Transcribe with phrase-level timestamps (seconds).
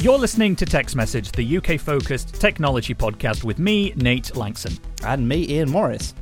[0.00, 4.78] You're listening to Tech's Message, the UK-focused technology podcast with me, Nate Lanxon.
[5.04, 6.14] And me, Ian Morris.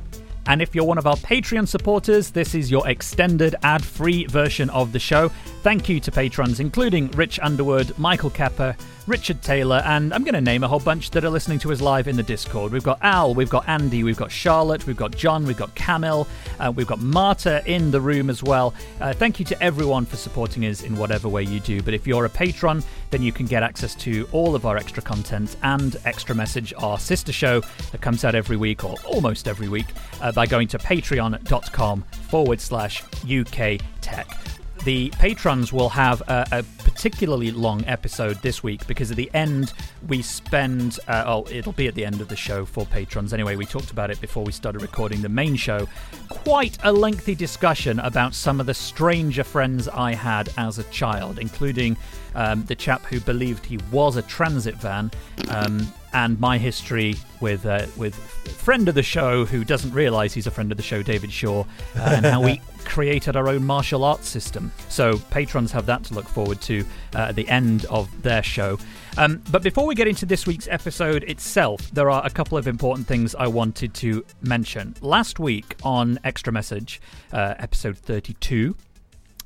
[0.47, 4.71] And if you're one of our Patreon supporters, this is your extended ad free version
[4.71, 5.29] of the show.
[5.61, 8.75] Thank you to patrons, including Rich Underwood, Michael Kepper,
[9.07, 11.79] Richard Taylor, and I'm going to name a whole bunch that are listening to us
[11.79, 12.73] live in the Discord.
[12.73, 16.27] We've got Al, we've got Andy, we've got Charlotte, we've got John, we've got Camille,
[16.59, 18.73] uh, we've got Marta in the room as well.
[18.99, 21.81] Uh, thank you to everyone for supporting us in whatever way you do.
[21.81, 25.01] But if you're a patron, then you can get access to all of our extra
[25.01, 29.69] content and Extra Message, our sister show that comes out every week or almost every
[29.69, 29.87] week
[30.21, 36.63] uh, by going to patreon.com forward slash UK Tech the patrons will have a, a,
[36.83, 39.71] particularly long episode this week because at the end
[40.07, 43.33] we spend uh, oh it'll be at the end of the show for patrons.
[43.33, 45.87] Anyway we talked about it before we started recording the main show.
[46.29, 51.37] Quite a lengthy discussion about some of the stranger friends i had as a child
[51.37, 51.95] including
[52.33, 55.11] um, the chap who believed he was a transit van.
[55.49, 60.47] Um, and my history with uh, with friend of the show who doesn't realise he's
[60.47, 64.03] a friend of the show, David Shaw, uh, and how we created our own martial
[64.03, 64.71] arts system.
[64.89, 68.79] So patrons have that to look forward to uh, at the end of their show.
[69.17, 72.67] Um, but before we get into this week's episode itself, there are a couple of
[72.67, 74.95] important things I wanted to mention.
[75.01, 76.99] Last week on Extra Message,
[77.31, 78.75] uh, episode 32,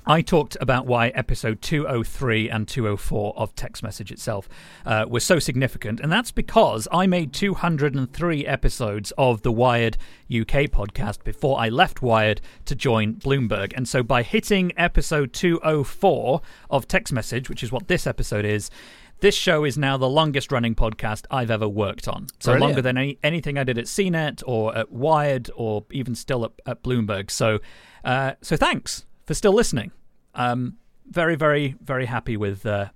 [0.05, 4.49] I talked about why episode 203 and 204 of Tech's Message itself
[4.83, 9.98] uh, was so significant, and that's because I made 203 episodes of the Wired
[10.31, 13.73] UK podcast before I left Wired to join Bloomberg.
[13.76, 18.71] And so by hitting episode 204 of Tech's Message, which is what this episode is,
[19.20, 22.26] this show is now the longest running podcast I've ever worked on.
[22.39, 22.61] So Brilliant.
[22.61, 26.53] longer than any, anything I did at CNET or at Wired or even still at,
[26.65, 27.30] at Bloomberg.
[27.30, 27.59] So,
[28.03, 29.92] uh, so thanks for still listening.
[30.36, 30.75] Um,
[31.09, 32.89] very, very, very happy with uh,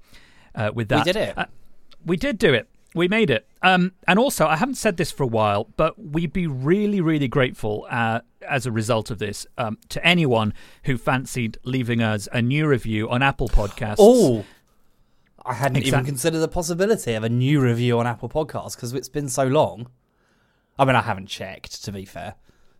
[0.54, 1.06] uh, with that.
[1.06, 1.38] We did it.
[1.38, 1.46] Uh,
[2.06, 2.68] we did do it.
[2.94, 3.48] We made it.
[3.62, 7.30] Um, and also, I haven't said this for a while, but we'd be really, really
[7.30, 10.54] grateful uh, as a result of this um, to anyone
[10.84, 13.96] who fancied leaving us a new review on Apple Podcasts.
[14.00, 14.44] Oh,
[15.46, 19.10] I hadn't even considered the possibility of a new review on Apple Podcasts because it's
[19.10, 19.88] been so long.
[20.78, 22.36] I mean, I haven't checked, to be fair.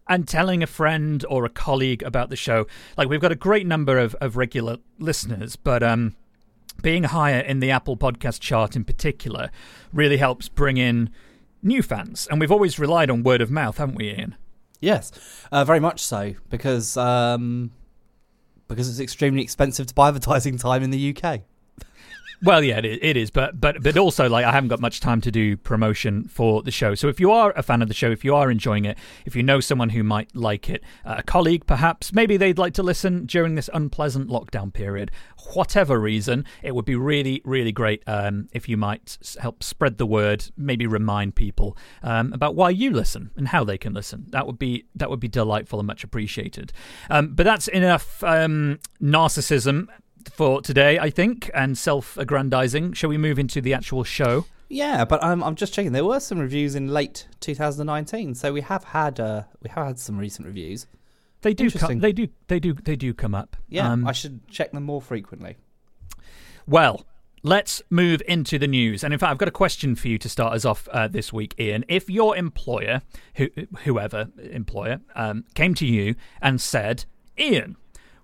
[0.08, 2.68] And telling a friend or a colleague about the show.
[2.98, 6.16] Like we've got a great number of, of regular listeners, but um,
[6.82, 9.50] being higher in the Apple Podcast chart in particular
[9.92, 11.10] really helps bring in
[11.64, 12.28] new fans.
[12.30, 14.36] And we've always relied on word of mouth, haven't we, Ian?
[14.80, 15.12] Yes,
[15.52, 17.72] uh, very much so because um,
[18.68, 21.42] because it's extremely expensive to buy advertising time in the UK.
[22.44, 25.00] Well, yeah, it is, it is, but but but also like I haven't got much
[25.00, 26.96] time to do promotion for the show.
[26.96, 29.36] So if you are a fan of the show, if you are enjoying it, if
[29.36, 32.84] you know someone who might like it, uh, a colleague perhaps, maybe they'd like to
[32.84, 35.12] listen during this unpleasant lockdown period,
[35.54, 40.06] whatever reason, it would be really really great um, if you might help spread the
[40.06, 44.26] word, maybe remind people um, about why you listen and how they can listen.
[44.30, 46.74] That would be that would be delightful and much appreciated.
[47.10, 49.88] Um, but that's enough um, narcissism
[50.34, 52.94] for today, I think, and self-aggrandizing.
[52.94, 54.46] Shall we move into the actual show?
[54.70, 55.92] Yeah, but I'm I'm just checking.
[55.92, 60.00] There were some reviews in late 2019, so we have had uh, we have had
[60.00, 60.88] some recent reviews.
[61.42, 62.00] They do come.
[62.00, 62.28] They do.
[62.48, 62.74] They do.
[62.74, 63.56] They do come up.
[63.70, 65.58] Yeah, Um, I should check them more frequently.
[66.66, 67.06] well,
[67.44, 69.04] let's move into the news.
[69.04, 71.32] And in fact, I've got a question for you to start us off uh, this
[71.32, 71.86] week, Ian.
[71.88, 73.04] If your employer,
[73.36, 73.50] who,
[73.84, 77.06] whoever employer, um, came to you and said,
[77.38, 77.76] "Ian,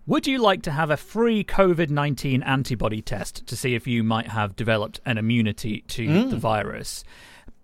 [0.07, 4.03] would you like to have a free COVID 19 antibody test to see if you
[4.03, 7.03] might have developed an immunity to the virus?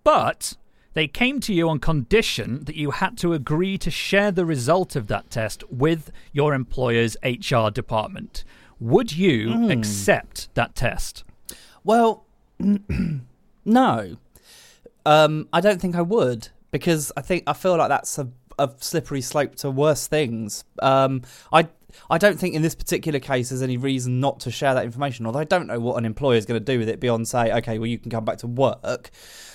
[0.04, 0.56] But
[0.94, 4.96] they came to you on condition that you had to agree to share the result
[4.96, 8.44] of that test with your employer's HR department.
[8.80, 11.24] Would you accept that test?
[11.84, 12.24] Well,
[13.64, 14.16] no,
[15.04, 18.70] um, I don't think I would because I think I feel like that's a, a
[18.78, 20.64] slippery slope to worse things.
[20.80, 21.68] Um, I
[22.10, 25.26] I don't think in this particular case there's any reason not to share that information.
[25.26, 27.52] Although I don't know what an employer is going to do with it beyond say,
[27.52, 29.10] okay, well you can come back to work.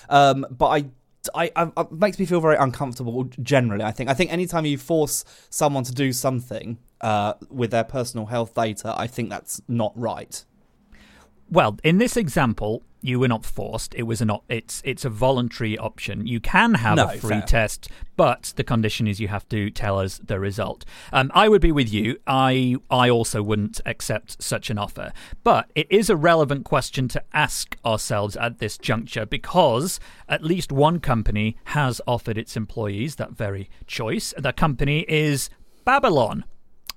[0.10, 0.86] Um, but I.
[1.34, 3.86] I, I, it makes me feel very uncomfortable generally.
[3.86, 8.26] I think I think anytime you force someone to do something, uh, with their personal
[8.26, 10.44] health data, I think that's not right.
[11.50, 13.94] Well, in this example, you were not forced.
[13.96, 16.26] It was an op- it's it's a voluntary option.
[16.26, 17.42] You can have No, a free fair.
[17.42, 20.86] test, but the condition is you have to tell us the result.
[21.12, 22.18] Um, I would be with you.
[22.26, 25.12] I I also wouldn't accept such an offer.
[25.44, 30.00] But it is a relevant question to ask ourselves at this juncture because
[30.30, 34.34] at least one company has offered its employees that very choice.
[34.38, 35.50] The company is
[35.86, 36.46] Babylon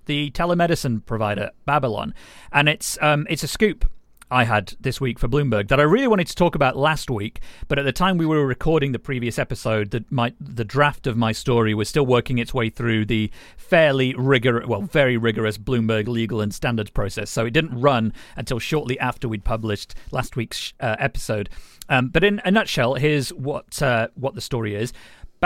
[0.07, 2.15] the telemedicine provider Babylon,
[2.53, 3.85] and it's um, it's a scoop
[4.31, 7.41] I had this week for Bloomberg that I really wanted to talk about last week,
[7.69, 11.17] but at the time we were recording the previous episode, that my the draft of
[11.17, 16.09] my story was still working its way through the fairly rigorous, well, very rigorous Bloomberg
[16.09, 20.75] legal and standards process, so it didn't run until shortly after we'd published last week's
[20.81, 21.49] uh, episode.
[21.89, 24.93] Um, but in a nutshell, here's what uh, what the story is.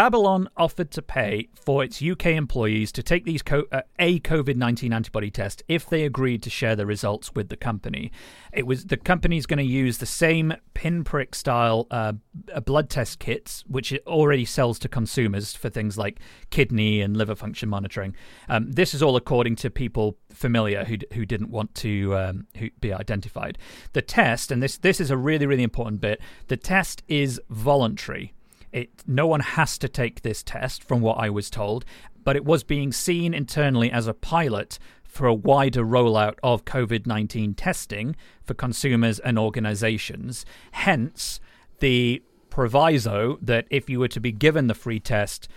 [0.01, 4.57] Babylon offered to pay for its UK employees to take these co- uh, a COVID
[4.57, 8.11] nineteen antibody test if they agreed to share the results with the company.
[8.51, 12.15] It was the company's going to use the same pinprick style uh,
[12.51, 16.19] uh, blood test kits, which it already sells to consumers for things like
[16.49, 18.17] kidney and liver function monitoring.
[18.49, 22.47] Um, this is all according to people familiar who who didn't want to um,
[22.81, 23.59] be identified.
[23.93, 26.23] The test, and this this is a really really important bit.
[26.49, 28.33] The test is voluntary.
[28.73, 31.85] It no one has to take this test, from what I was told,
[32.25, 37.07] but it was being seen internally as a pilot for a wider rollout of COVID
[37.07, 40.45] 19 testing for consumers and organizations.
[40.73, 41.41] Hence,
[41.81, 45.49] the proviso that if you were to be given the free test,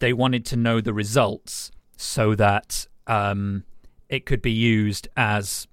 [0.00, 3.64] they wanted to know the results so that um,
[4.08, 5.66] it could be used as,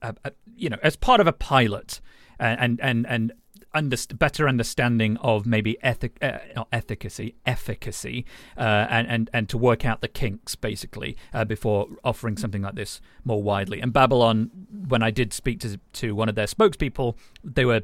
[0.00, 2.00] a, a, you know, as part of a pilot
[2.38, 3.32] and and and
[3.74, 8.24] underst- better understanding of maybe ethic, uh, not efficacy, efficacy,
[8.56, 12.74] uh, and, and and to work out the kinks basically uh, before offering something like
[12.74, 13.80] this more widely.
[13.80, 14.50] And Babylon,
[14.88, 17.82] when I did speak to to one of their spokespeople, they were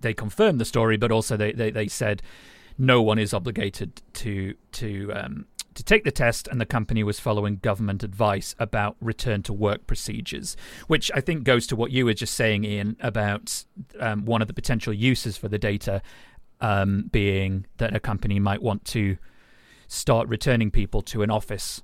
[0.00, 2.22] they confirmed the story, but also they they, they said
[2.78, 7.18] no one is obligated to to um, to take the test, and the company was
[7.20, 10.56] following government advice about return to work procedures,
[10.86, 13.64] which I think goes to what you were just saying, Ian, about
[14.00, 16.02] um, one of the potential uses for the data
[16.60, 19.16] um, being that a company might want to
[19.88, 21.82] start returning people to an office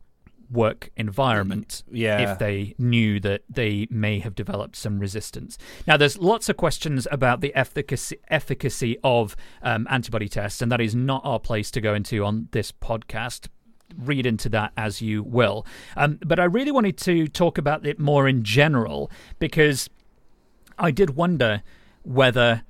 [0.51, 2.33] work environment Yeah.
[2.33, 5.57] if they knew that they may have developed some resistance.
[5.87, 10.81] Now, there's lots of questions about the efficacy efficacy of um, antibody tests, and that
[10.81, 13.47] is not our place to go into on this podcast.
[13.97, 15.67] Read into that as you will.
[15.97, 19.89] Um, but I really wanted to talk about it more in general because
[20.79, 21.63] I did wonder
[22.03, 22.63] whether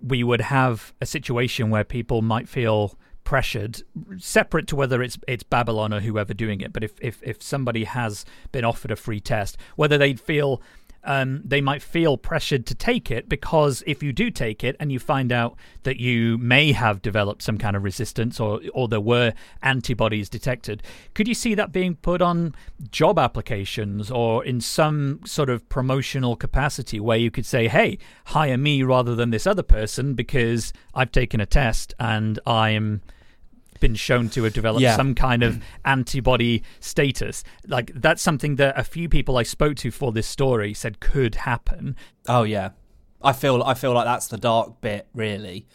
[0.00, 3.82] we would have a situation where people might feel pressured,
[4.16, 6.72] separate to whether it's it's Babylon or whoever doing it.
[6.72, 10.62] But if if if somebody has been offered a free test, whether they'd feel
[11.08, 14.92] um, they might feel pressured to take it because if you do take it and
[14.92, 19.00] you find out that you may have developed some kind of resistance or or there
[19.00, 19.32] were
[19.62, 20.82] antibodies detected,
[21.14, 22.54] could you see that being put on
[22.90, 27.96] job applications or in some sort of promotional capacity where you could say, "Hey,
[28.26, 33.00] hire me rather than this other person because I've taken a test and I'm."
[33.80, 34.96] Been shown to have developed Yeah.
[34.96, 37.44] some kind of antibody status.
[37.66, 41.34] Like that's something that a few people I spoke to for this story said could
[41.36, 41.96] happen.
[42.28, 42.70] Oh yeah,
[43.22, 45.08] I feel I feel like that's the dark bit.
[45.14, 45.66] Really,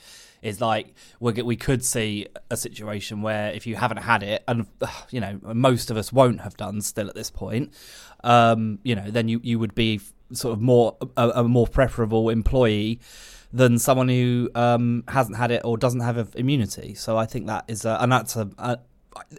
[0.42, 4.68] is like we we could see a situation where if you haven't had it, and
[5.10, 7.74] you know most of us won't have done still at this point,
[8.24, 10.00] um, you know, then you you would be
[10.32, 13.00] sort of more a, a more preferable employee
[13.54, 16.96] than someone who um, hasn't had it or doesn't have immunity.
[16.96, 18.80] So I think that is, a, and that's a, a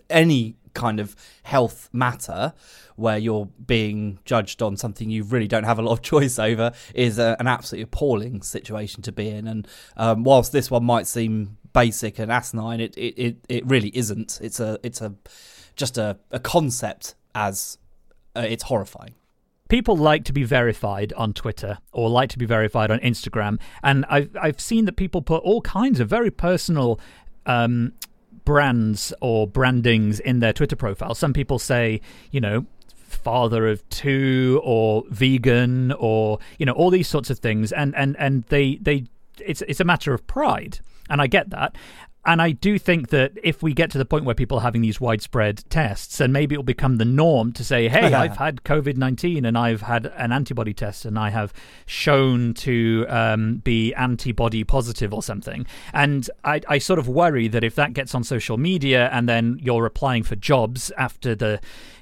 [0.08, 2.52] any kind of health matter
[2.96, 6.72] where you're being judged on something you really don't have a lot of choice over
[6.94, 9.48] is a, an absolutely appalling situation to be in.
[9.48, 13.90] And um, whilst this one might seem basic and asinine, it, it, it, it really
[13.96, 14.38] isn't.
[14.40, 15.14] It's a it's a
[15.74, 17.78] just a, a concept as
[18.36, 19.14] uh, it's horrifying
[19.74, 24.04] people like to be verified on Twitter or like to be verified on Instagram, and
[24.08, 27.00] I've I've seen that people put all kinds of very personal
[27.44, 27.92] um,
[28.44, 31.14] brands or brandings in their Twitter profile.
[31.14, 32.00] Some people say,
[32.30, 32.66] you know.
[33.06, 38.16] Father of two, or vegan, or you know, all these sorts of things, and and
[38.18, 39.04] and they they,
[39.38, 41.76] it's it's a matter of pride, and I get that.
[42.26, 44.80] And I do think that if we get to the point where people are having
[44.80, 48.64] these widespread tests, and maybe it will become the norm to say, hey, I've had
[48.64, 51.52] COVID 19 and I've had an antibody test and I have
[51.84, 55.66] shown to um, be antibody positive or something.
[55.92, 59.58] And I, I sort of worry that if that gets on social media and then
[59.60, 61.60] you're applying for jobs after the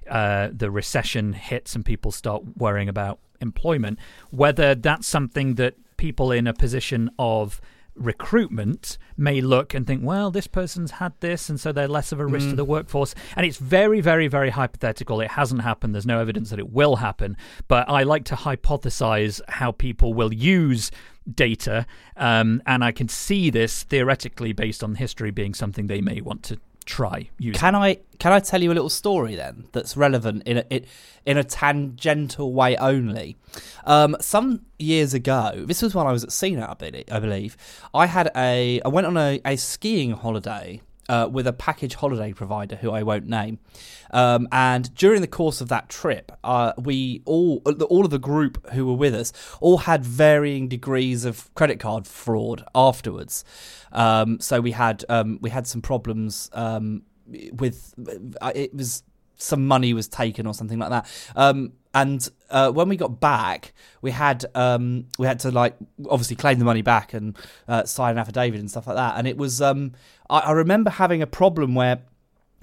[0.08, 3.98] uh, the recession hits and people start worrying about employment,
[4.30, 7.60] whether that's something that people in a position of
[7.94, 12.20] recruitment may look and think, well, this person's had this, and so they're less of
[12.20, 12.50] a risk mm.
[12.50, 13.14] to the workforce.
[13.36, 15.20] And it's very, very, very hypothetical.
[15.20, 15.94] It hasn't happened.
[15.94, 17.36] There's no evidence that it will happen.
[17.68, 20.90] But I like to hypothesize how people will use
[21.32, 26.20] data, um, and I can see this theoretically based on history being something they may
[26.20, 27.58] want to try using.
[27.58, 30.82] Can I can I tell you a little story then that's relevant in a
[31.24, 33.36] in a tangential way only?
[33.84, 37.56] Um, some years ago, this was when I was at CNET, I believe.
[37.94, 42.32] I had a I went on a, a skiing holiday uh, with a package holiday
[42.32, 43.58] provider who I won't name.
[44.10, 48.70] Um, and during the course of that trip, uh, we all all of the group
[48.70, 53.44] who were with us all had varying degrees of credit card fraud afterwards.
[53.92, 57.02] Um, so we had um, we had some problems um,
[57.52, 57.94] with
[58.40, 59.02] uh, it was
[59.36, 61.66] some money was taken or something like that.
[61.94, 65.76] And uh, when we got back, we had um, we had to like
[66.08, 67.36] obviously claim the money back and
[67.68, 69.18] uh, sign an affidavit and stuff like that.
[69.18, 69.92] And it was um,
[70.30, 72.00] I, I, remember having a problem where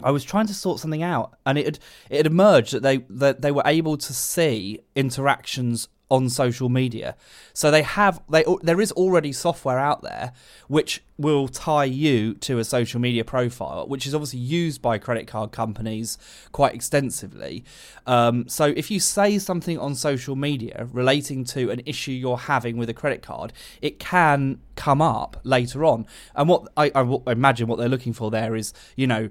[0.01, 2.97] I was trying to sort something out, and it had it had emerged that they
[3.09, 7.15] that they were able to see interactions on social media.
[7.53, 10.33] So they have they there is already software out there
[10.67, 15.27] which will tie you to a social media profile, which is obviously used by credit
[15.27, 16.17] card companies
[16.51, 17.63] quite extensively.
[18.07, 22.77] Um, so if you say something on social media relating to an issue you're having
[22.77, 26.05] with a credit card, it can come up later on.
[26.35, 29.29] And what I, I imagine what they're looking for there is, you know,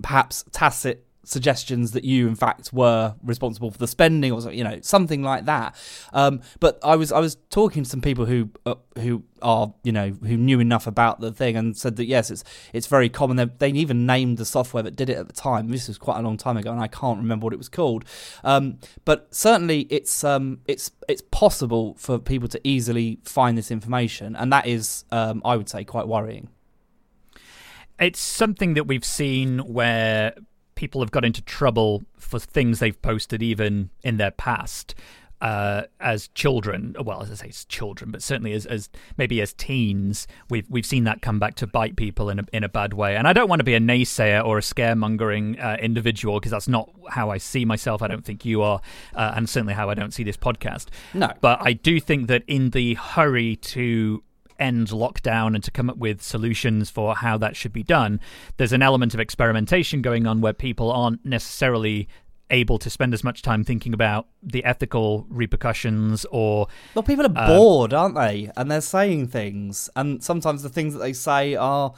[0.00, 4.78] perhaps tacit suggestions that you in fact were responsible for the spending or you know
[4.82, 5.74] something like that.
[6.12, 9.92] Um, but i was i was talking to some people who uh, who are you
[9.92, 13.36] know who knew enough about the thing and said that yes it's it's very common.
[13.36, 15.68] They, they even named the software that did it at the time.
[15.68, 18.04] This was quite a long time ago and i can't remember what it was called.
[18.44, 24.34] Um, but certainly it's um, it's it's possible for people to easily find this information
[24.36, 26.48] and that is um, i would say quite worrying.
[28.00, 30.34] It's something that we've seen where
[30.82, 34.96] people have got into trouble for things they've posted even in their past.
[35.40, 39.52] Uh, as children, well, as I say, as children, but certainly as, as maybe as
[39.52, 42.94] teens, we've we've seen that come back to bite people in a in a bad
[42.94, 43.16] way.
[43.16, 46.68] And I don't want to be a naysayer or a scaremongering uh, individual because that's
[46.68, 48.02] not how I see myself.
[48.02, 48.80] I don't think you are,
[49.16, 50.86] uh, and certainly how I don't see this podcast.
[51.12, 54.22] No, but I do think that in the hurry to
[54.62, 58.20] end lockdown and to come up with solutions for how that should be done,
[58.56, 62.08] there's an element of experimentation going on where people aren't necessarily
[62.50, 67.32] able to spend as much time thinking about the ethical repercussions or well people are
[67.34, 71.54] uh, bored aren't they and they're saying things and sometimes the things that they say
[71.54, 71.94] are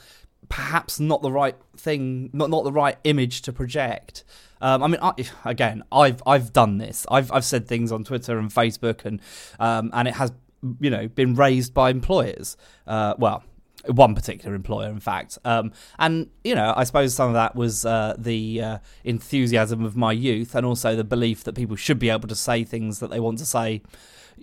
[0.49, 4.23] perhaps not the right thing not not the right image to project
[4.65, 5.13] um, I mean, I,
[5.45, 7.05] again, I've I've done this.
[7.11, 9.21] I've I've said things on Twitter and Facebook, and
[9.61, 10.33] um, and it has
[10.81, 12.57] you know been raised by employers.
[12.87, 13.45] Uh, well,
[13.87, 15.39] one particular employer, in fact.
[15.45, 19.97] Um, and, you know, I suppose some of that was uh, the uh, enthusiasm of
[19.97, 23.11] my youth and also the belief that people should be able to say things that
[23.11, 23.83] they want to say,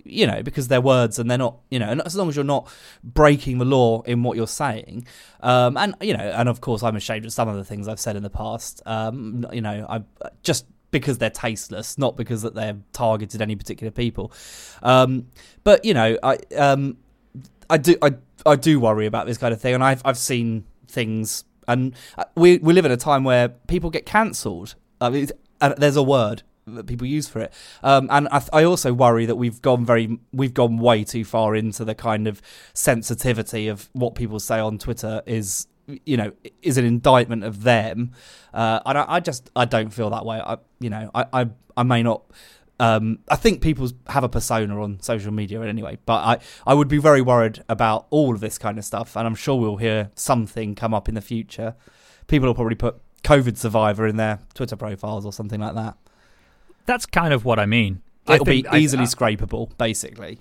[0.04, 2.72] you know, because they're words and they're not, you know, as long as you're not
[3.02, 5.06] breaking the law in what you're saying.
[5.40, 8.00] Um, and, you know, and of course, I'm ashamed of some of the things I've
[8.00, 8.80] said in the past.
[8.86, 10.02] Um, you know, I
[10.42, 14.32] just because they're tasteless, not because that they're targeted any particular people.
[14.82, 15.26] Um,
[15.64, 16.98] but you know, I um,
[17.68, 18.14] I do I
[18.46, 22.24] I do worry about this kind of thing, and I've I've seen things, and uh,
[22.36, 24.76] we we live in a time where people get cancelled.
[25.00, 25.28] I mean,
[25.60, 27.52] and there's a word that people use for it.
[27.82, 31.56] Um, and I, I, also worry that we've gone very, we've gone way too far
[31.56, 32.40] into the kind of
[32.72, 38.12] sensitivity of what people say on Twitter is you know is an indictment of them.
[38.52, 40.40] Uh, and I, I, just I don't feel that way.
[40.40, 41.46] I you know I I,
[41.76, 42.22] I may not
[42.80, 46.88] um, I think people have a persona on social media anyway but I I would
[46.88, 50.10] be very worried about all of this kind of stuff and I'm sure we'll hear
[50.14, 51.74] something come up in the future.
[52.26, 55.96] People will probably put COVID survivor in their Twitter profiles or something like that.
[56.86, 58.02] That's kind of what I mean.
[58.28, 60.38] It'll be easily I, scrapable basically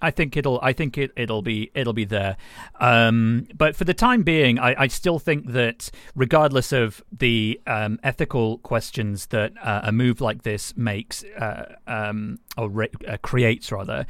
[0.00, 0.60] I think it'll.
[0.62, 1.70] I think it, it'll be.
[1.74, 2.36] It'll be there.
[2.80, 7.98] Um, but for the time being, I, I, still think that, regardless of the um,
[8.02, 13.72] ethical questions that uh, a move like this makes uh, um, or re- uh, creates,
[13.72, 14.06] rather,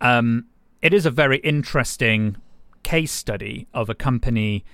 [0.00, 0.46] um,
[0.82, 2.36] it is a very interesting
[2.82, 4.64] case study of a company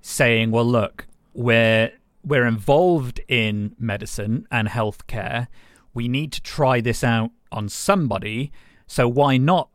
[0.00, 1.92] saying, "Well, look, we're
[2.24, 5.48] we're involved in medicine and healthcare.
[5.94, 8.52] We need to try this out on somebody.
[8.86, 9.68] So why not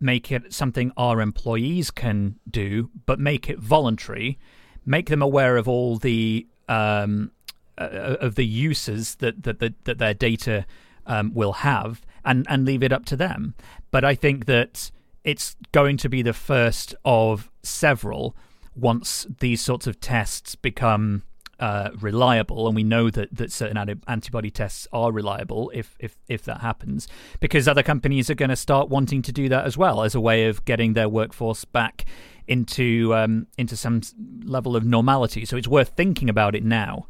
[0.00, 4.38] make it something our employees can do, but make it voluntary,
[4.86, 7.30] make them aware of all the um,
[7.76, 10.66] uh, of the uses that that that, that their data
[11.06, 13.54] um, will have, and and leave it up to them.
[13.90, 14.90] But I think that
[15.24, 18.36] it's going to be the first of several
[18.74, 21.22] once these sorts of tests become
[21.60, 26.42] uh, reliable, and we know that, that certain antibody tests are reliable if, if, if
[26.44, 27.08] that happens,
[27.40, 30.20] because other companies are going to start wanting to do that as well as a
[30.20, 32.04] way of getting their workforce back
[32.46, 34.00] into um, into some
[34.44, 35.44] level of normality.
[35.44, 37.06] So it's worth thinking about it now,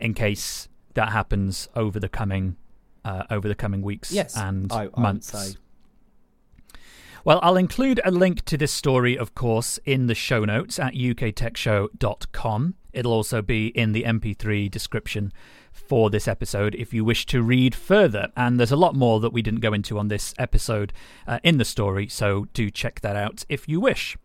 [0.00, 2.56] in case that happens over the coming
[3.04, 5.56] uh, over the coming weeks yes, and I, months.
[7.24, 10.92] Well, I'll include a link to this story, of course, in the show notes at
[10.92, 12.74] uktechshow.com.
[12.92, 15.32] It'll also be in the MP3 description
[15.72, 18.28] for this episode if you wish to read further.
[18.36, 20.92] And there's a lot more that we didn't go into on this episode
[21.26, 24.18] uh, in the story, so do check that out if you wish.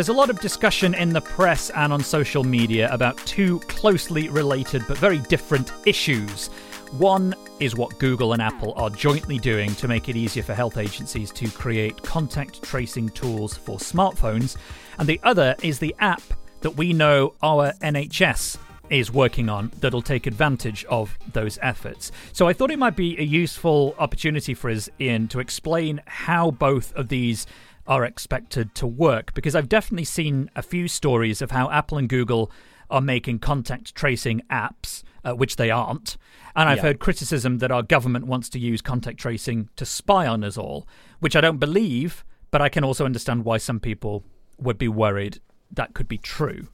[0.00, 4.30] There's a lot of discussion in the press and on social media about two closely
[4.30, 6.46] related but very different issues.
[6.92, 10.78] One is what Google and Apple are jointly doing to make it easier for health
[10.78, 14.56] agencies to create contact tracing tools for smartphones,
[14.98, 16.22] and the other is the app
[16.62, 18.56] that we know our NHS
[18.88, 22.10] is working on that'll take advantage of those efforts.
[22.32, 26.50] So I thought it might be a useful opportunity for us, Ian, to explain how
[26.50, 27.46] both of these
[27.86, 32.08] are expected to work because I've definitely seen a few stories of how Apple and
[32.08, 32.50] Google
[32.90, 36.16] are making contact tracing apps, uh, which they aren't.
[36.56, 36.82] And I've yeah.
[36.82, 40.86] heard criticism that our government wants to use contact tracing to spy on us all,
[41.20, 44.24] which I don't believe, but I can also understand why some people
[44.58, 45.40] would be worried
[45.72, 46.68] that could be true.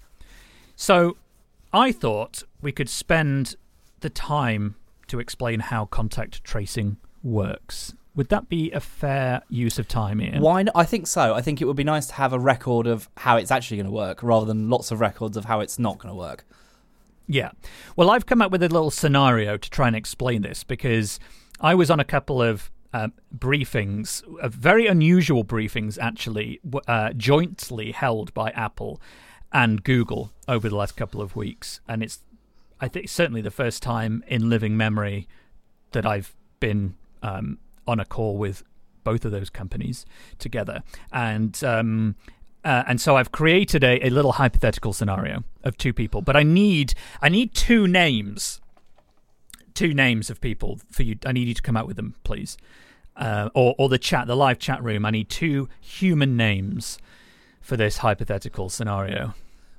[0.75, 1.17] So
[1.73, 3.57] I thought we could spend
[4.01, 4.77] the time
[5.09, 7.95] to explain how contact tracing works.
[8.17, 10.41] Would that be a fair use of time, Ian?
[10.41, 10.63] Why?
[10.63, 10.75] Not?
[10.75, 11.35] I think so.
[11.35, 13.87] I think it would be nice to have a record of how it's actually going
[13.87, 16.45] to work, rather than lots of records of how it's not going to work.
[17.29, 17.51] Yeah.
[17.95, 21.21] Well, I've come up with a little scenario to try and explain this because
[21.61, 27.93] I was on a couple of uh, briefings, uh, very unusual briefings actually, uh, jointly
[27.93, 29.01] held by Apple
[29.53, 32.21] and Google over the last couple of weeks, and it's
[32.81, 35.29] I think certainly the first time in living memory
[35.93, 38.63] that I've been um, on a call with
[39.05, 40.05] both of those companies
[40.39, 42.17] together, and um,
[42.65, 46.43] uh, and so I've created a, a little hypothetical scenario of two people, but I
[46.43, 48.61] need I need two names,
[49.75, 51.17] two names of people for you.
[51.25, 52.57] I need you to come out with them, please,
[53.17, 55.07] uh, or or the chat, the live chat room.
[55.07, 56.99] I need two human names
[57.61, 59.35] for this hypothetical scenario.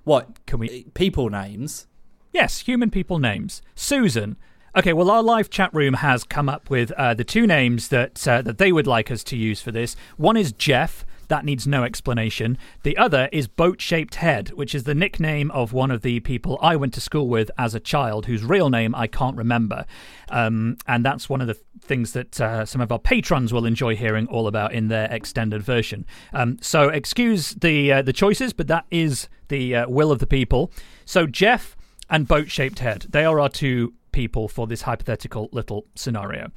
[0.05, 1.87] What can we people names?
[2.31, 3.61] Yes, human people names.
[3.75, 4.37] Susan,
[4.77, 8.27] Okay, well, our live chat room has come up with uh, the two names that
[8.27, 9.95] uh, that they would like us to use for this.
[10.17, 11.03] One is Jeff.
[11.29, 12.59] That needs no explanation.
[12.83, 16.59] The other is Boat Shaped Head, which is the nickname of one of the people
[16.61, 19.83] I went to school with as a child, whose real name I can't remember.
[20.29, 23.95] Um, and that's one of the things that uh, some of our patrons will enjoy
[23.95, 26.05] hearing all about in their extended version.
[26.33, 30.27] Um, so excuse the uh, the choices, but that is the uh, will of the
[30.27, 30.71] people.
[31.03, 31.75] So Jeff
[32.11, 36.49] and Boat Shaped Head, they are our two people for this hypothetical little scenario.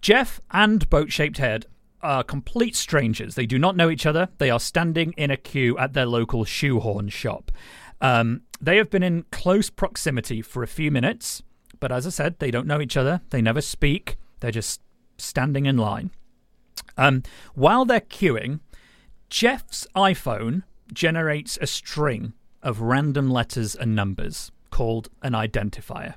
[0.00, 1.66] Jeff and Boat Shaped Head
[2.00, 3.34] are complete strangers.
[3.34, 4.30] They do not know each other.
[4.38, 7.52] They are standing in a queue at their local shoehorn shop.
[8.00, 11.42] Um, they have been in close proximity for a few minutes,
[11.78, 13.20] but as I said, they don't know each other.
[13.28, 14.16] They never speak.
[14.40, 14.80] They're just
[15.18, 16.10] standing in line.
[16.96, 17.22] Um,
[17.54, 18.60] while they're queuing,
[19.28, 26.14] Jeff's iPhone generates a string of random letters and numbers called an identifier.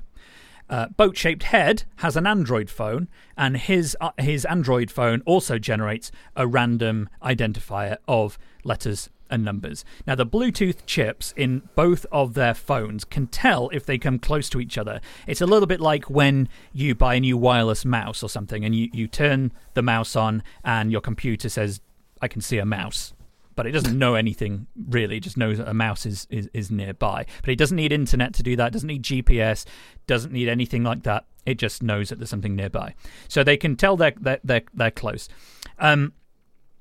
[0.70, 5.58] Uh, Boat Shaped Head has an Android phone, and his uh, his Android phone also
[5.58, 9.84] generates a random identifier of letters and numbers.
[10.06, 14.48] Now, the Bluetooth chips in both of their phones can tell if they come close
[14.50, 15.00] to each other.
[15.26, 18.74] It's a little bit like when you buy a new wireless mouse or something, and
[18.74, 21.80] you, you turn the mouse on, and your computer says,
[22.20, 23.12] I can see a mouse
[23.58, 25.16] but it doesn't know anything really.
[25.16, 27.26] It just knows that a mouse is, is, is nearby.
[27.40, 29.64] But it doesn't need internet to do that, it doesn't need GPS,
[30.06, 31.24] doesn't need anything like that.
[31.44, 32.94] It just knows that there's something nearby.
[33.26, 35.28] So they can tell they're, they're, they're, they're close.
[35.80, 36.12] Um,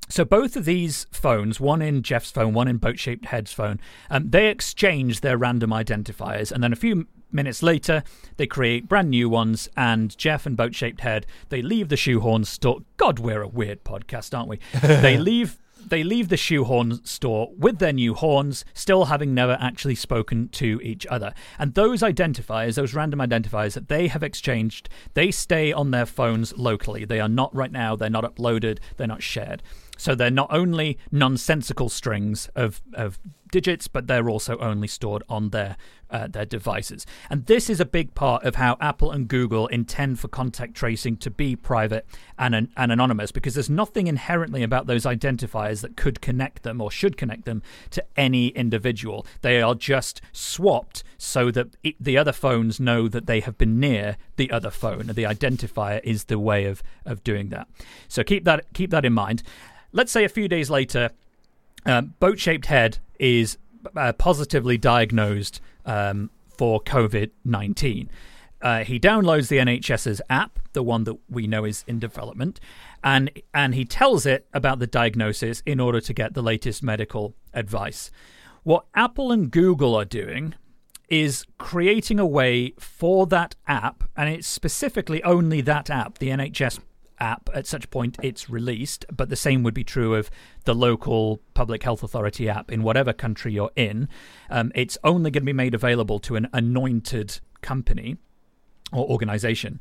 [0.07, 3.79] So both of these phones, one in Jeff's phone, one in Boat Shaped Head's phone,
[4.11, 8.03] um, they exchange their random identifiers, and then a few minutes later,
[8.37, 9.67] they create brand new ones.
[9.75, 12.81] And Jeff and Boat Shaped Head, they leave the shoehorn store.
[12.97, 14.59] God, we're a weird podcast, aren't we?
[14.81, 15.57] they leave
[15.89, 20.79] they leave the shoehorn store with their new horns, still having never actually spoken to
[20.83, 21.33] each other.
[21.57, 26.55] And those identifiers, those random identifiers that they have exchanged, they stay on their phones
[26.57, 27.05] locally.
[27.05, 29.63] They are not right now, they're not uploaded, they're not shared.
[29.97, 33.19] So they're not only nonsensical strings of, of
[33.51, 35.77] digits, but they're also only stored on their
[36.09, 37.05] uh, their devices.
[37.29, 41.17] And this is a big part of how Apple and Google intend for contact tracing
[41.17, 42.05] to be private
[42.37, 46.89] and, and anonymous, because there's nothing inherently about those identifiers that could connect them or
[46.89, 49.25] should connect them to any individual.
[49.41, 53.77] They are just swapped so that it, the other phones know that they have been
[53.79, 55.07] near the other phone.
[55.07, 57.67] The identifier is the way of of doing that.
[58.07, 59.43] So keep that keep that in mind.
[59.91, 61.11] Let's say a few days later,
[61.85, 63.57] um, boat shaped head is
[63.95, 68.09] uh, positively diagnosed um, for COVID 19.
[68.59, 72.59] Uh, he downloads the NHS's app, the one that we know is in development,
[73.03, 77.35] and and he tells it about the diagnosis in order to get the latest medical
[77.53, 78.09] advice.
[78.63, 80.55] What Apple and Google are doing
[81.07, 86.79] is creating a way for that app, and it's specifically only that app, the NHS
[87.19, 90.29] app at such point it's released, but the same would be true of
[90.65, 94.09] the local public health authority app in whatever country you're in.
[94.49, 98.17] Um, it's only going to be made available to an anointed company
[98.91, 99.79] or organization.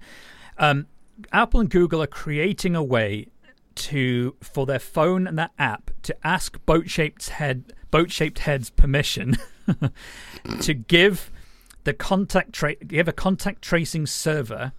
[0.58, 0.86] Um,
[1.32, 3.28] Apple and Google are creating a way
[3.74, 8.70] to for their phone and their app to ask boat shaped head boat shaped heads
[8.70, 9.36] permission
[10.60, 11.30] to give
[11.84, 14.72] the contact tra- give a contact tracing server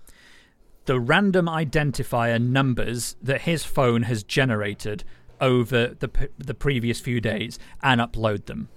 [0.88, 5.04] the random identifier numbers that his phone has generated
[5.40, 8.70] over the the previous few days and upload them.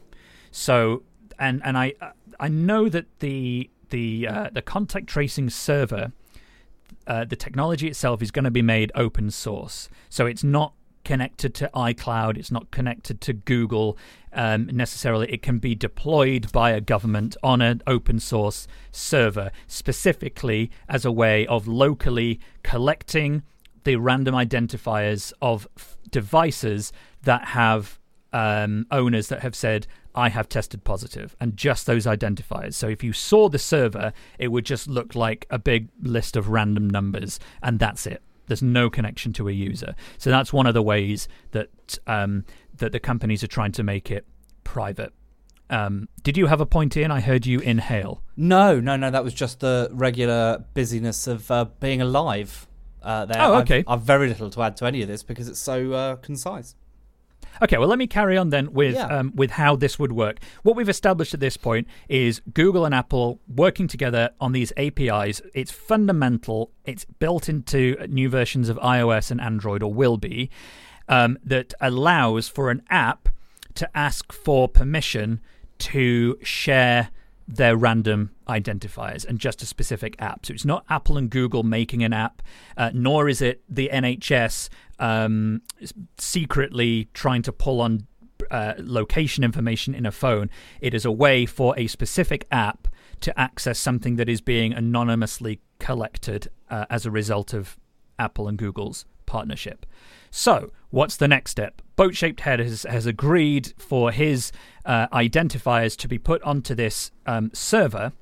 [0.50, 1.02] So
[1.38, 1.94] and and I
[2.38, 6.12] I know that the the uh, the contact tracing server
[7.06, 9.88] uh, the technology itself is going to be made open source.
[10.08, 13.96] So it's not connected to iCloud, it's not connected to Google
[14.32, 15.30] um, necessarily.
[15.32, 21.12] It can be deployed by a government on an open source server, specifically as a
[21.12, 23.42] way of locally collecting
[23.84, 27.98] the random identifiers of f- devices that have
[28.32, 32.74] um, owners that have said, I have tested positive, and just those identifiers.
[32.74, 36.48] So if you saw the server, it would just look like a big list of
[36.48, 38.22] random numbers, and that's it.
[38.50, 39.94] There's no connection to a user.
[40.18, 41.68] So that's one of the ways that
[42.08, 42.44] um,
[42.78, 44.26] that the companies are trying to make it
[44.64, 45.12] private.
[45.70, 47.12] Um, did you have a point in?
[47.12, 48.24] I heard you inhale.
[48.36, 49.08] No, no, no.
[49.08, 52.66] That was just the regular busyness of uh, being alive.
[53.00, 53.40] Uh, there.
[53.40, 53.84] Oh, okay.
[53.86, 56.74] I've, I've, very little to add to any of this because it's so uh, concise.
[57.62, 59.06] Okay, well, let me carry on then with yeah.
[59.06, 60.38] um, with how this would work.
[60.62, 65.42] What we've established at this point is Google and Apple working together on these APIs.
[65.54, 66.70] It's fundamental.
[66.84, 70.50] It's built into new versions of iOS and Android, or will be,
[71.08, 73.28] um, that allows for an app
[73.74, 75.40] to ask for permission
[75.78, 77.10] to share
[77.50, 80.46] their random identifiers and just a specific app.
[80.46, 82.42] So it's not Apple and Google making an app,
[82.76, 84.68] uh, nor is it the NHS
[85.00, 85.62] um,
[86.16, 88.06] secretly trying to pull on
[88.50, 90.48] uh, location information in a phone.
[90.80, 92.86] It is a way for a specific app
[93.20, 97.78] to access something that is being anonymously collected uh, as a result of
[98.18, 99.86] Apple and Google's partnership.
[100.30, 101.82] So, what's the next step?
[101.96, 104.52] Boat Shaped Head has, has agreed for his
[104.84, 108.12] uh, identifiers to be put onto this um, server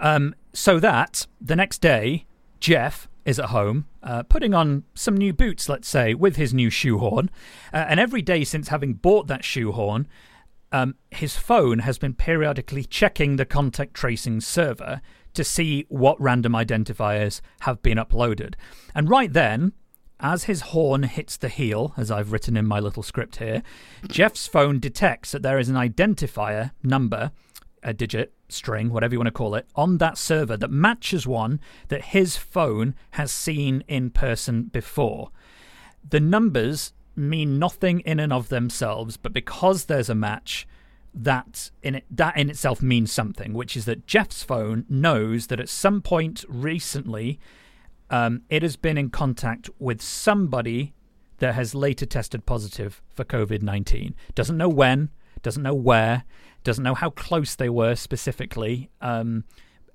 [0.00, 2.26] um, so that the next day,
[2.58, 6.70] Jeff is at home uh, putting on some new boots, let's say, with his new
[6.70, 7.30] shoehorn.
[7.72, 10.08] Uh, and every day since having bought that shoehorn,
[10.72, 15.00] um, his phone has been periodically checking the contact tracing server
[15.34, 18.54] to see what random identifiers have been uploaded.
[18.94, 19.72] And right then,
[20.20, 23.62] as his horn hits the heel, as I've written in my little script here,
[24.08, 27.32] Jeff's phone detects that there is an identifier number,
[27.82, 31.60] a digit, string, whatever you want to call it, on that server that matches one
[31.88, 35.30] that his phone has seen in person before.
[36.08, 40.66] The numbers mean nothing in and of themselves, but because there's a match,
[41.12, 45.60] that in it, that in itself means something, which is that Jeff's phone knows that
[45.60, 47.38] at some point recently
[48.10, 50.94] um, it has been in contact with somebody
[51.38, 54.14] that has later tested positive for COVID 19.
[54.34, 55.10] Doesn't know when,
[55.42, 56.24] doesn't know where,
[56.64, 58.90] doesn't know how close they were specifically.
[59.00, 59.44] Um,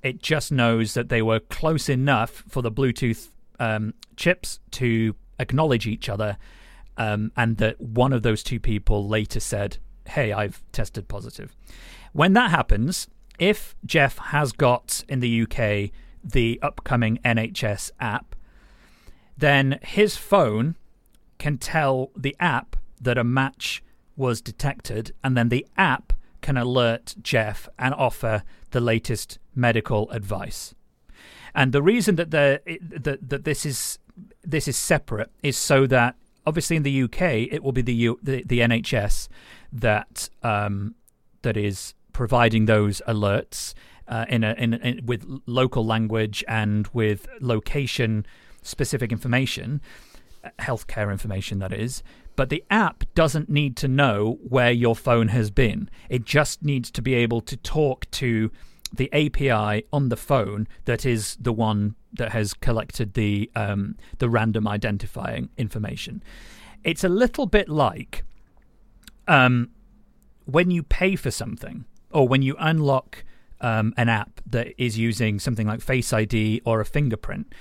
[0.02, 5.88] it just knows that they were close enough for the Bluetooth um, chips to acknowledge
[5.88, 6.38] each other
[6.98, 11.56] um, and that one of those two people later said, "Hey, I've tested positive."
[12.14, 15.92] When that happens, if Jeff has got in the UK
[16.26, 18.36] the upcoming NHS app,
[19.38, 20.76] then his phone
[21.38, 23.84] can tell the app that a match
[24.16, 30.74] was detected, and then the app can alert Jeff and offer the latest medical advice.
[31.54, 34.00] And the reason that the that, that this is
[34.44, 38.20] this is separate is so that obviously in the UK it will be the U,
[38.22, 39.28] the, the NHS
[39.72, 40.96] that um,
[41.42, 43.74] that is providing those alerts
[44.08, 48.26] uh, in, a, in, in with local language and with location
[48.62, 49.82] specific information,
[50.44, 52.04] uh, healthcare information that is.
[52.36, 55.90] But the app doesn't need to know where your phone has been.
[56.10, 58.52] It just needs to be able to talk to
[58.94, 64.30] the API on the phone that is the one that has collected the um, the
[64.30, 66.24] random identifying information.
[66.84, 68.24] It's a little bit like
[69.28, 69.72] um,
[70.46, 73.24] when you pay for something or when you unlock
[73.66, 77.52] um, an app that is using something like Face ID or a fingerprint.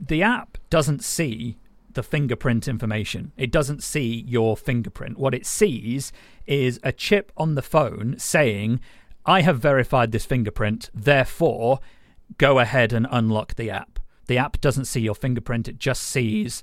[0.00, 1.58] The app doesn't see
[1.92, 3.32] the fingerprint information.
[3.36, 5.18] It doesn't see your fingerprint.
[5.18, 6.10] What it sees
[6.46, 8.80] is a chip on the phone saying
[9.26, 11.80] I have verified this fingerprint, therefore,
[12.38, 13.98] go ahead and unlock the app.
[14.28, 16.62] The app doesn't see your fingerprint, it just sees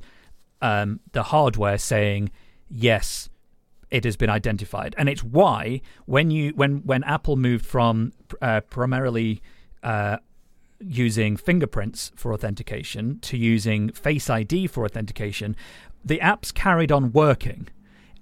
[0.64, 2.32] um, the hardware saying,
[2.68, 3.30] yes,
[3.92, 4.96] it has been identified.
[4.98, 9.42] And it's why when you when when Apple moved from uh, primarily
[9.84, 10.18] uh,
[10.80, 15.56] using fingerprints for authentication to using Face ID for authentication,
[16.04, 17.68] the apps carried on working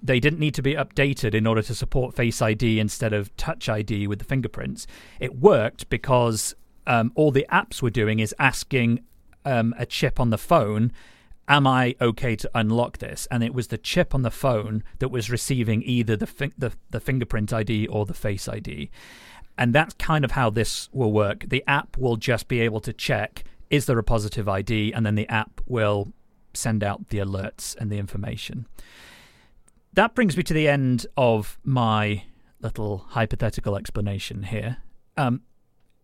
[0.02, 3.68] they didn't need to be updated in order to support Face ID instead of Touch
[3.68, 4.86] ID with the fingerprints.
[5.18, 6.54] It worked because
[6.86, 9.00] um, all the apps were doing is asking
[9.44, 10.92] um, a chip on the phone,
[11.48, 15.08] "Am I okay to unlock this?" And it was the chip on the phone that
[15.08, 18.90] was receiving either the fi- the, the fingerprint ID or the Face ID.
[19.56, 21.48] And that's kind of how this will work.
[21.48, 25.14] The app will just be able to check is there a positive ID, and then
[25.14, 26.12] the app will
[26.54, 28.66] send out the alerts and the information
[29.98, 32.22] that brings me to the end of my
[32.60, 34.76] little hypothetical explanation here.
[35.16, 35.42] Um,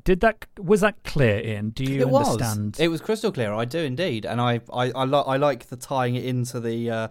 [0.05, 1.71] did that was that clear, Ian?
[1.71, 2.75] Do you it understand?
[2.75, 2.81] Was.
[2.81, 3.53] It was crystal clear.
[3.53, 6.91] I do indeed, and I I I, lo- I like the tying it into the.
[6.91, 7.09] Uh,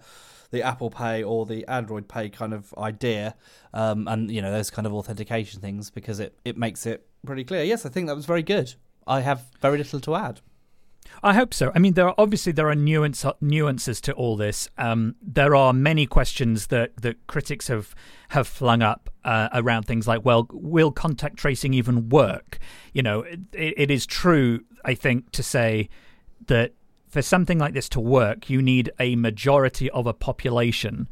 [0.51, 3.33] the Apple Pay or the Android Pay kind of idea,
[3.73, 7.43] um, and you know those kind of authentication things because it, it makes it pretty
[7.43, 7.63] clear.
[7.63, 8.71] Yes, I think that was very good.
[9.07, 10.41] I have very little to add.
[11.21, 11.71] I hope so.
[11.75, 14.67] I mean, there are obviously there are nuance, nuances to all this.
[14.77, 17.95] Um, there are many questions that, that critics have
[18.29, 22.57] have flung up uh, around things like, well, will contact tracing even work?
[22.91, 25.89] You know, it, it is true, I think, to say
[26.47, 26.73] that
[27.07, 31.07] for something like this to work, you need a majority of a population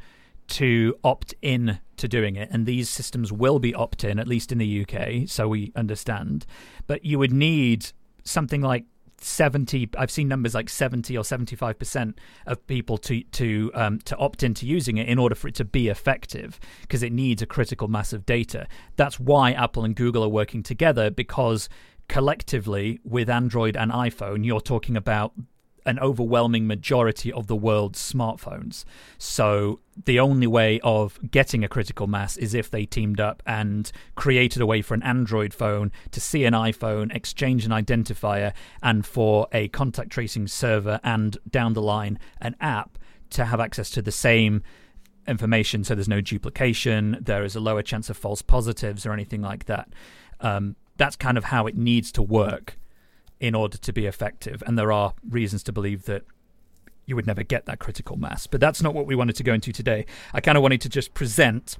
[0.48, 2.48] to opt in to doing it.
[2.50, 6.44] And these systems will be opt in, at least in the UK, so we understand.
[6.86, 7.92] But you would need
[8.24, 8.84] something like
[9.24, 12.14] 70 i've seen numbers like 70 or 75%
[12.46, 15.64] of people to to um, to opt into using it in order for it to
[15.64, 18.66] be effective because it needs a critical mass of data.
[18.96, 21.68] That's why apple and google are working together because
[22.08, 25.32] collectively with android and iphone you're talking about
[25.84, 28.84] an overwhelming majority of the world's smartphones.
[29.18, 33.90] So the only way of getting a critical mass is if they teamed up and
[34.14, 39.04] created a way for an Android phone to see an iPhone, exchange an identifier, and
[39.04, 42.98] for a contact tracing server and down the line an app
[43.30, 44.62] to have access to the same
[45.26, 49.40] information so there's no duplication, there is a lower chance of false positives or anything
[49.40, 49.88] like that.
[50.40, 52.76] Um, that's kind of how it needs to work
[53.42, 54.62] in order to be effective.
[54.66, 56.22] And there are reasons to believe that
[57.04, 58.46] you would never get that critical mass.
[58.46, 60.06] But that's not what we wanted to go into today.
[60.32, 61.76] I kind of wanted to just present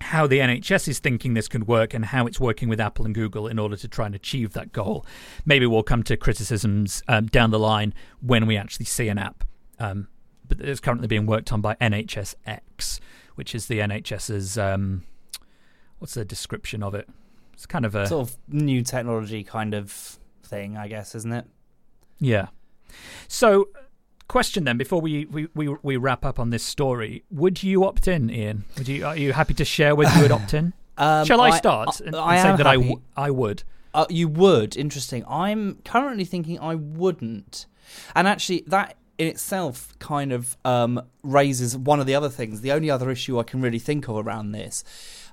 [0.00, 3.14] how the NHS is thinking this could work and how it's working with Apple and
[3.14, 5.04] Google in order to try and achieve that goal.
[5.44, 9.44] Maybe we'll come to criticisms um, down the line when we actually see an app.
[9.78, 10.08] Um,
[10.48, 13.00] but it's currently being worked on by NHSX,
[13.34, 14.56] which is the NHS's.
[14.56, 15.02] Um,
[15.98, 17.06] what's the description of it?
[17.52, 20.18] It's kind of a sort of new technology kind of
[20.48, 21.44] thing, I guess, isn't it?
[22.18, 22.48] Yeah.
[23.28, 23.68] So,
[24.28, 28.08] question then before we, we, we, we wrap up on this story: Would you opt
[28.08, 28.64] in, Ian?
[28.76, 30.72] Would you are you happy to share whether you would opt in?
[31.00, 32.82] Um, Shall I start I, and, I say that I, happy.
[32.88, 33.62] w- I would?
[33.94, 34.76] Uh, you would.
[34.76, 35.24] Interesting.
[35.28, 37.66] I'm currently thinking I wouldn't.
[38.16, 42.62] And actually, that in itself kind of um, raises one of the other things.
[42.62, 44.82] The only other issue I can really think of around this,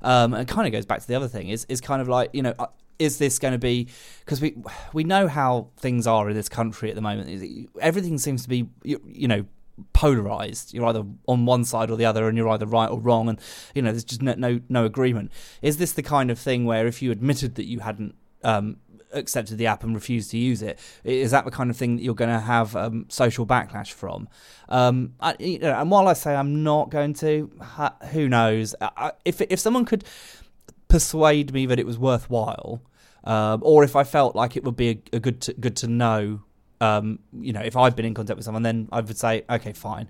[0.04, 2.30] um, and kind of goes back to the other thing, is is kind of like
[2.34, 2.54] you know.
[2.98, 3.88] Is this going to be
[4.20, 4.56] because we
[4.94, 8.68] we know how things are in this country at the moment everything seems to be
[8.84, 9.46] you, you know
[9.94, 10.74] polarized.
[10.74, 13.40] You're either on one side or the other, and you're either right or wrong, and
[13.74, 15.32] you know there's just no no, no agreement.
[15.62, 18.78] Is this the kind of thing where if you admitted that you hadn't um,
[19.12, 22.04] accepted the app and refused to use it, is that the kind of thing that
[22.04, 24.28] you're going to have um, social backlash from?
[24.70, 27.52] Um, I, you know, and while I say I'm not going to,
[28.12, 28.76] who knows?
[28.82, 30.04] I, if if someone could
[30.88, 32.82] persuade me that it was worthwhile.
[33.24, 35.88] Um, or if I felt like it would be a, a good to, good to
[35.88, 36.42] know
[36.82, 39.74] um, you know, if I've been in contact with someone, then I would say, okay,
[39.74, 40.10] fine.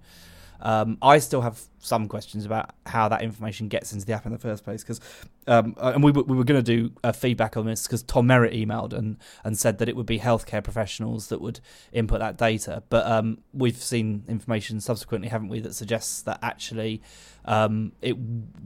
[0.62, 4.32] Um, I still have some questions about how that information gets into the app in
[4.32, 5.00] the first place because,
[5.48, 8.28] um, uh, and we, we were going to do a feedback on this because Tom
[8.28, 11.60] Merritt emailed and, and said that it would be healthcare professionals that would
[11.91, 12.84] input that data.
[12.89, 17.02] But um, we've seen information subsequently, haven't we, that suggests that actually
[17.46, 18.15] um, it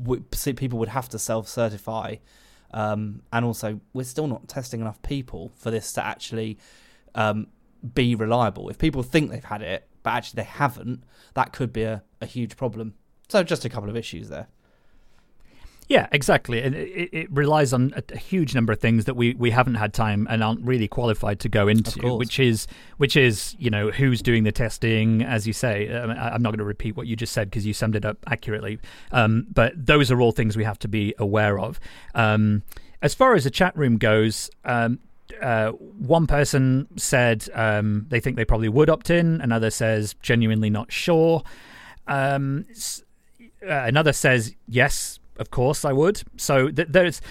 [0.03, 0.23] w-
[0.55, 2.15] people would have to self certify.
[2.71, 6.59] Um, and also, we're still not testing enough people for this to actually
[7.15, 7.47] um,
[7.93, 8.69] be reliable.
[8.69, 12.25] If people think they've had it, but actually they haven't, that could be a, a
[12.25, 12.93] huge problem.
[13.27, 14.47] So just a couple of issues there.
[15.89, 16.61] Yeah, exactly.
[16.61, 19.91] And it, it, relies on a, huge number of things that we, we haven't had
[19.91, 24.21] time and aren't really qualified to go into, which is which is you know who's
[24.21, 25.89] doing the testing, as you say.
[25.91, 28.17] I am not going to repeat what you just said because you summed it up
[28.27, 28.77] accurately.
[29.11, 31.79] Um, but those are all things we have to be aware of.
[32.13, 32.61] Um,
[33.01, 34.99] as far as the chat room goes, um,
[35.41, 39.41] uh, one person said um, they think they probably would opt in.
[39.41, 41.43] Another says genuinely not sure.
[42.07, 42.65] Um,
[43.61, 46.21] uh, another says yes, of course I would.
[46.37, 47.21] So th- there's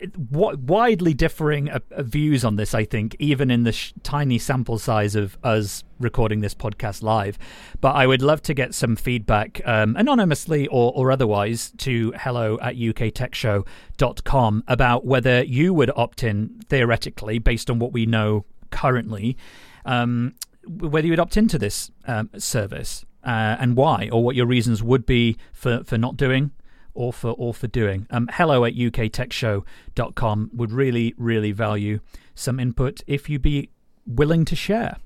[0.00, 4.38] w- widely differing uh, uh, views on this, I think, even in the sh- tiny
[4.38, 7.38] sample size of us recording this podcast live.
[7.80, 12.58] But I would love to get some feedback, um, anonymously or, or otherwise, to hello
[12.60, 19.36] at uktechshow.com about whether you would opt in theoretically based on what we know currently,
[19.84, 20.34] um,
[20.66, 23.04] whether you would opt into this um, service.
[23.24, 26.52] Uh, and why, or what your reasons would be for, for not doing
[26.98, 28.06] or for or for doing.
[28.10, 32.00] Um, hello at uktechshow.com would really, really value
[32.34, 33.70] some input if you'd be
[34.04, 34.96] willing to share.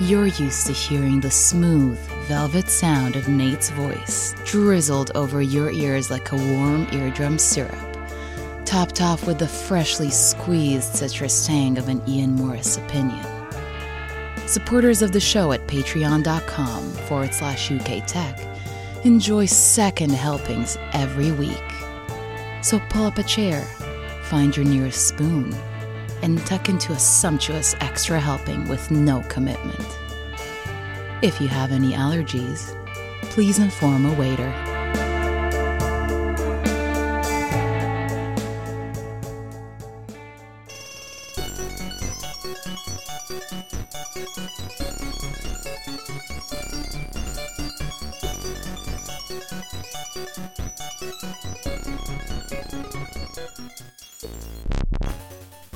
[0.00, 6.10] You're used to hearing the smooth, velvet sound of Nate's voice drizzled over your ears
[6.10, 7.96] like a warm eardrum syrup,
[8.64, 13.24] topped off with the freshly squeezed citrus tang of an Ian Morris opinion.
[14.46, 18.53] Supporters of the show at patreon.com forward slash UK Tech
[19.04, 21.62] enjoy second helpings every week.
[22.62, 23.60] So pull up a chair,
[24.24, 25.54] find your nearest spoon,
[26.22, 29.86] and tuck into a sumptuous extra helping with no commitment.
[31.20, 32.74] If you have any allergies,
[33.24, 34.73] please inform a waiter.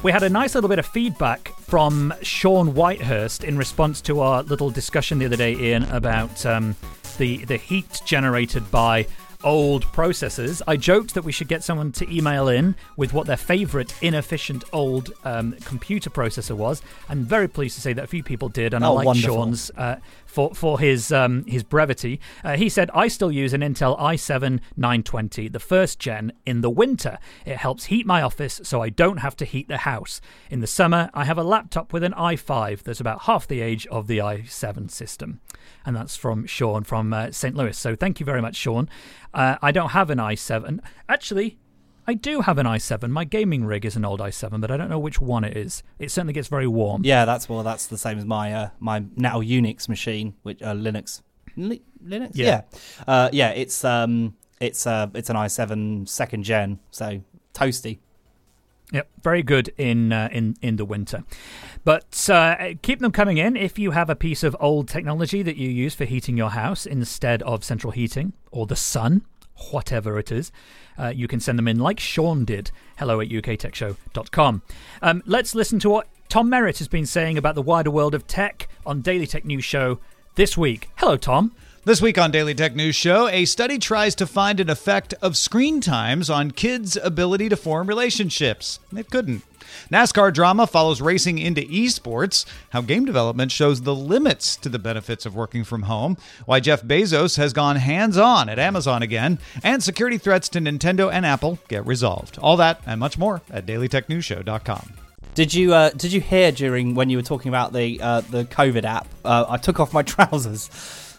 [0.08, 4.42] We had a nice little bit of feedback from Sean Whitehurst in response to our
[4.42, 6.76] little discussion the other day, Ian, about um,
[7.18, 9.06] the the heat generated by
[9.44, 10.60] old processors.
[10.66, 14.64] I joked that we should get someone to email in with what their favourite inefficient
[14.72, 16.82] old um, computer processor was.
[17.08, 19.36] I'm very pleased to say that a few people did, and oh, I like wonderful.
[19.36, 19.96] Sean's uh,
[20.26, 22.20] for for his um, his brevity.
[22.44, 26.70] Uh, he said, "I still use an Intel i7 920, the first gen, in the
[26.70, 27.18] winter.
[27.44, 30.20] It helps heat my office, so I don't have to heat the house.
[30.50, 33.86] In the summer, I have a laptop with an i5 that's about half the age
[33.88, 35.40] of the i7 system."
[35.88, 37.56] And that's from Sean from uh, St.
[37.56, 37.74] Louis.
[37.74, 38.90] So thank you very much, Sean.
[39.32, 40.80] Uh, I don't have an i7.
[41.08, 41.56] Actually,
[42.06, 43.08] I do have an i7.
[43.08, 45.82] My gaming rig is an old i7, but I don't know which one it is.
[45.98, 47.06] It certainly gets very warm.
[47.06, 50.74] Yeah, that's well, that's the same as my uh, my now Unix machine, which uh,
[50.74, 51.22] Linux.
[51.56, 52.32] Li- Linux.
[52.34, 52.46] Yeah.
[52.46, 53.50] Yeah, uh, yeah.
[53.52, 57.22] It's um, it's uh, it's an i7 second gen, so
[57.54, 58.00] toasty.
[58.92, 61.24] Yep, very good in uh, in in the winter.
[61.88, 65.56] But uh, keep them coming in if you have a piece of old technology that
[65.56, 69.22] you use for heating your house instead of central heating or the sun,
[69.70, 70.52] whatever it is.
[70.98, 72.70] Uh, you can send them in like Sean did.
[72.98, 74.60] Hello at uktechshow.com.
[75.00, 78.26] Um, let's listen to what Tom Merritt has been saying about the wider world of
[78.26, 79.98] tech on Daily Tech News Show
[80.34, 80.90] this week.
[80.96, 81.54] Hello, Tom.
[81.88, 85.38] This week on Daily Tech News Show, a study tries to find an effect of
[85.38, 88.78] screen times on kids' ability to form relationships.
[88.94, 89.42] It couldn't.
[89.90, 95.24] NASCAR drama follows racing into esports, how game development shows the limits to the benefits
[95.24, 99.82] of working from home, why Jeff Bezos has gone hands on at Amazon again, and
[99.82, 102.38] security threats to Nintendo and Apple get resolved.
[102.42, 104.92] All that and much more at dailytechnewsshow.com.
[105.34, 108.44] Did you uh, did you hear during when you were talking about the uh, the
[108.44, 109.08] COVID app?
[109.24, 110.68] Uh, I took off my trousers.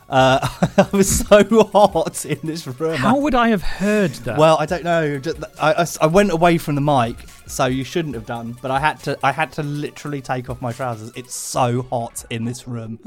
[0.10, 0.39] Uh,
[0.78, 2.95] I was so hot in this room.
[2.97, 4.38] How would I have heard that?
[4.39, 5.22] Well, I don't know.
[5.62, 8.57] I, I- I went away from the mic, so you shouldn't have done.
[8.62, 9.18] But I had to.
[9.24, 11.12] I had to literally take off my trousers.
[11.16, 12.99] It's so hot in this room.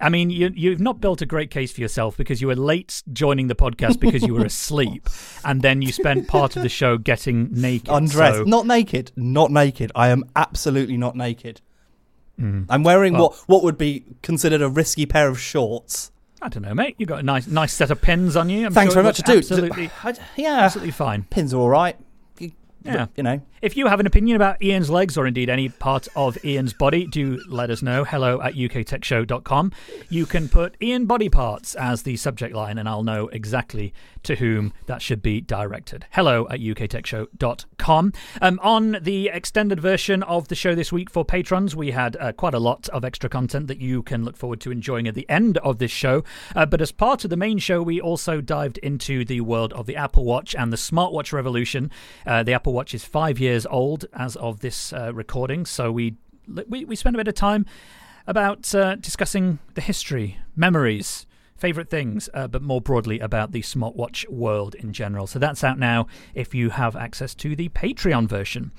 [0.00, 3.04] I mean, you, you've not built a great case for yourself because you were late
[3.12, 5.08] joining the podcast because you were asleep,
[5.44, 7.88] and then you spent part of the show getting naked.
[7.88, 9.92] Undressed, so- not naked, not naked.
[9.94, 11.60] I am absolutely not naked.
[12.38, 13.18] I'm wearing Mm.
[13.18, 16.10] Well- what what would be considered a risky pair of shorts.
[16.42, 16.96] I don't know, mate.
[16.98, 18.66] You got a nice, nice set of pins on you.
[18.66, 19.22] I'm Thanks sure very much.
[19.22, 19.38] Do.
[19.38, 19.90] Absolutely,
[20.36, 21.22] yeah, absolutely fine.
[21.30, 21.96] pins are all right.
[22.38, 22.52] You,
[22.84, 23.06] Yeah.
[23.16, 23.40] you know.
[23.62, 27.06] If you have an opinion about Ian's legs or indeed any part of Ian's body,
[27.06, 28.02] do let us know.
[28.02, 29.70] Hello at uktechshow.com.
[30.08, 33.94] You can put Ian body parts as the subject line, and I'll know exactly
[34.24, 36.06] to whom that should be directed.
[36.10, 38.12] Hello at uktechshow.com.
[38.40, 42.32] Um, on the extended version of the show this week for patrons, we had uh,
[42.32, 45.28] quite a lot of extra content that you can look forward to enjoying at the
[45.30, 46.24] end of this show.
[46.56, 49.86] Uh, but as part of the main show, we also dived into the world of
[49.86, 51.92] the Apple Watch and the smartwatch revolution.
[52.26, 56.16] Uh, the Apple Watch is five years old as of this uh, recording, so we,
[56.68, 57.66] we we spent a bit of time
[58.26, 61.26] about uh, discussing the history, memories,
[61.56, 65.26] favorite things, uh, but more broadly about the smartwatch world in general.
[65.26, 68.72] So that's out now if you have access to the Patreon version.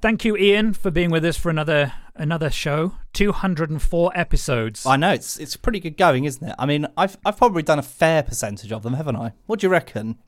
[0.00, 2.92] Thank you, Ian, for being with us for another another show.
[3.12, 4.86] Two hundred and four episodes.
[4.86, 6.54] I know it's it's pretty good going, isn't it?
[6.58, 9.32] I mean, I've I've probably done a fair percentage of them, haven't I?
[9.46, 10.18] What do you reckon?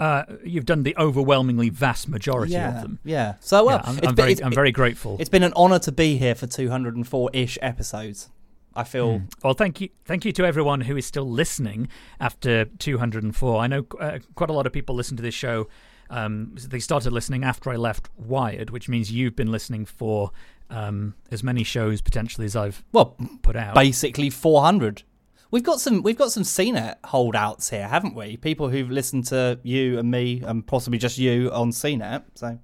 [0.00, 2.98] Uh, you've done the overwhelmingly vast majority yeah, of them.
[3.04, 3.34] yeah.
[3.40, 5.18] So well, Yeah, I'm, I'm very, I'm very grateful.
[5.20, 8.30] It's been an honour to be here for 204-ish episodes.
[8.74, 11.88] I feel Well, thank you, thank you to everyone who is still listening
[12.18, 13.60] after 204.
[13.60, 15.68] I know uh, quite a lot of people listen to this show.
[16.08, 20.30] Um, they started listening after I left Wired, which means you've been listening for
[20.70, 23.74] um, as many shows potentially as I've well, put out.
[23.74, 25.02] basically 400.
[25.50, 28.36] We've got some we've got some CNET holdouts here, haven't we?
[28.36, 32.22] People who've listened to you and me and possibly just you on CNET.
[32.34, 32.58] So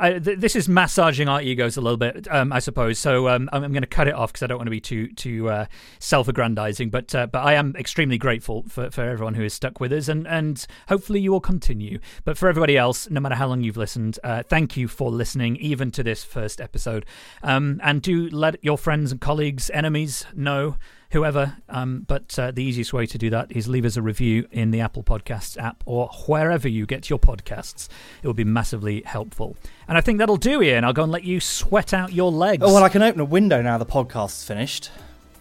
[0.00, 3.00] I, th- this is massaging our egos a little bit, um, I suppose.
[3.00, 4.80] So um, I'm, I'm going to cut it off because I don't want to be
[4.80, 5.66] too too uh,
[5.98, 6.90] self-aggrandizing.
[6.90, 10.08] But uh, but I am extremely grateful for, for everyone who has stuck with us,
[10.08, 11.98] and and hopefully you will continue.
[12.24, 15.56] But for everybody else, no matter how long you've listened, uh, thank you for listening,
[15.56, 17.04] even to this first episode.
[17.42, 20.76] Um, and do let your friends and colleagues, enemies know.
[21.12, 24.46] Whoever, um, but uh, the easiest way to do that is leave us a review
[24.52, 27.88] in the Apple Podcasts app or wherever you get your podcasts.
[28.22, 29.56] It will be massively helpful.
[29.88, 30.84] And I think that'll do, Ian.
[30.84, 32.62] I'll go and let you sweat out your legs.
[32.62, 33.78] Oh well, I can open a window now.
[33.78, 34.90] The podcast's finished,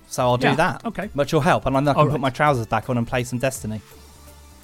[0.07, 0.86] so I'll do Yeah, that.
[0.86, 1.09] okay.
[1.13, 2.22] which will help, and then I can All put right.
[2.22, 3.82] my trousers back on and play some Destiny.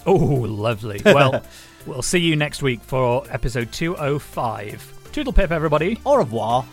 [0.06, 1.01] Oh, lovely.
[1.06, 1.43] Well,
[1.86, 5.10] we'll see you next week for episode 205.
[5.12, 5.99] Toodle pip, everybody.
[6.06, 6.66] Au revoir.